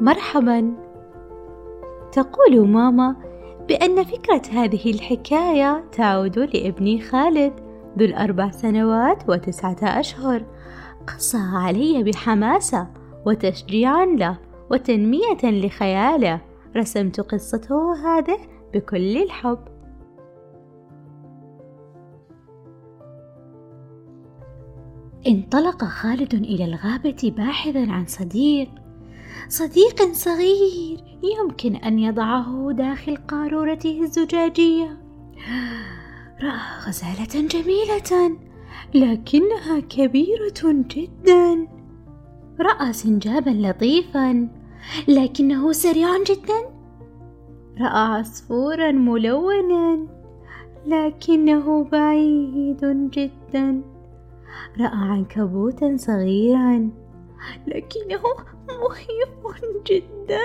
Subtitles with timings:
[0.00, 0.74] مرحبا.
[2.12, 3.16] تقول ماما
[3.68, 7.52] بأن فكرة هذه الحكاية تعود لابني خالد
[7.98, 10.44] ذو الأربع سنوات وتسعة أشهر.
[11.06, 12.86] قصها علي بحماسة
[13.26, 14.38] وتشجيعا له
[14.70, 16.40] وتنمية لخياله.
[16.76, 18.38] رسمت قصته هذه
[18.74, 19.58] بكل الحب.
[25.26, 28.68] انطلق خالد إلى الغابة باحثا عن صديق.
[29.48, 31.04] صديق صغير
[31.38, 34.98] يمكن أن يضعه داخل قارورته الزجاجية.
[36.42, 38.36] رأى غزالة جميلة
[38.94, 41.68] لكنها كبيرة جدا.
[42.60, 44.48] رأى سنجابا لطيفا
[45.08, 46.60] لكنه سريع جدا.
[47.80, 50.06] رأى عصفورا ملونا
[50.86, 53.82] لكنه بعيد جدا.
[54.80, 56.90] رأى عنكبوتا صغيرا.
[57.66, 58.22] لكنه
[58.68, 59.28] مخيف
[59.86, 60.42] جدا.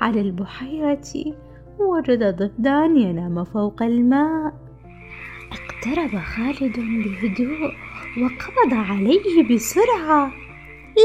[0.00, 1.34] على البحيرة
[1.78, 4.54] وجد ضفدعا ينام فوق الماء.
[5.52, 7.72] اقترب خالد بهدوء
[8.22, 10.32] وقبض عليه بسرعة.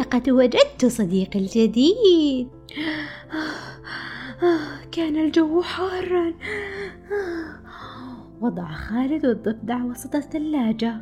[0.00, 2.48] لقد وجدت صديقي الجديد.
[4.92, 6.34] كان الجو حارا.
[8.40, 11.00] وضع خالد الضفدع وسط الثلاجة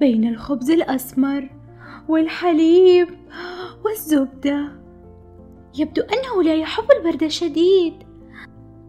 [0.00, 1.61] بين الخبز الأسمر.
[2.08, 3.08] والحليب
[3.84, 4.82] والزبدة.
[5.78, 7.94] يبدو أنه لا يحب البرد الشديد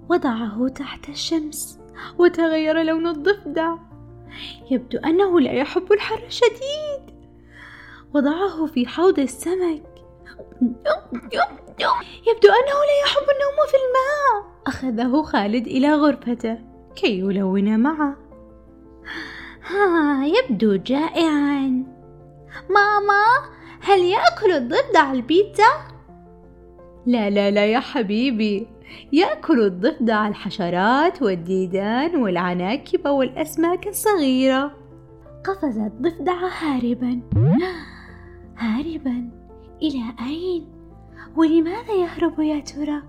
[0.09, 1.79] وضعه تحت الشمس
[2.17, 3.75] وتغير لون الضفدع.
[4.71, 7.13] يبدو أنه لا يحب الحر الشديد
[8.13, 9.83] وضعه في حوض السمك.
[12.27, 14.53] يبدو أنه لا يحب النوم في الماء.
[14.67, 16.57] أخذه خالد إلى غرفته
[16.95, 18.17] كي يلون معه.
[19.67, 21.92] ها يبدو جائعا.
[22.69, 25.93] ماما هل يأكل الضفدع البيتزا؟
[27.05, 28.67] لا لا لا يا حبيبي.
[29.11, 34.71] يأكل الضفدع الحشرات والديدان والعناكب والأسماك الصغيرة.
[35.45, 37.21] قفز الضفدع هاربا.
[38.63, 39.29] هاربا.
[39.81, 40.67] إلى أين؟
[41.35, 43.01] ولماذا يهرب يا ترى؟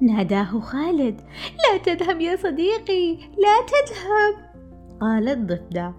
[0.00, 1.20] ناداه خالد.
[1.64, 4.50] لا تذهب يا صديقي لا تذهب.
[5.00, 5.90] قال الضفدع.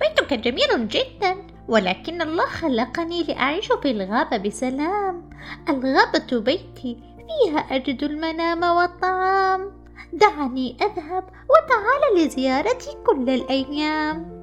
[0.00, 1.45] بيتك جميل جدا.
[1.68, 5.30] ولكن الله خلقني لأعيش في الغابة بسلام.
[5.68, 9.70] الغابة بيتي فيها أجد المنام والطعام.
[10.12, 14.36] دعني أذهب وتعال لزيارتي كل الأيام.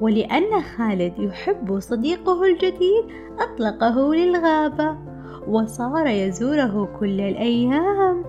[0.00, 3.04] ولأن خالد يحب صديقه الجديد
[3.38, 4.98] أطلقه للغابة
[5.48, 8.24] وصار يزوره كل الأيام.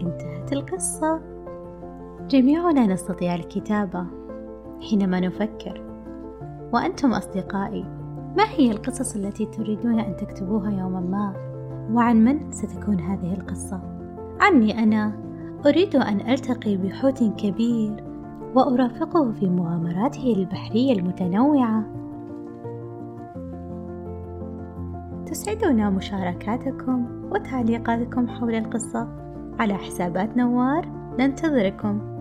[0.00, 1.20] انتهت القصة.
[2.28, 4.06] جميعنا نستطيع الكتابة.
[4.90, 5.91] حينما نفكر
[6.72, 7.84] وأنتم أصدقائي
[8.36, 11.34] ما هي القصص التي تريدون أن تكتبوها يوما ما؟
[11.92, 13.80] وعن من ستكون هذه القصة؟
[14.40, 15.12] عني أنا
[15.66, 18.04] أريد أن ألتقي بحوت كبير
[18.54, 21.84] وأرافقه في مغامراته البحرية المتنوعة
[25.26, 29.08] تسعدنا مشاركاتكم وتعليقاتكم حول القصة
[29.58, 30.88] على حسابات نوار
[31.18, 32.11] ننتظركم